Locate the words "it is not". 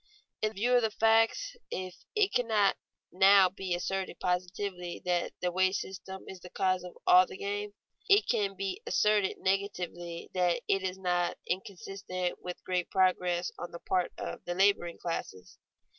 10.67-11.37